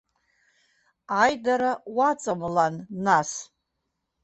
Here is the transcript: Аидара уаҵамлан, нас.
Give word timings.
Аидара 1.21 1.71
уаҵамлан, 1.95 2.75
нас. 3.03 3.29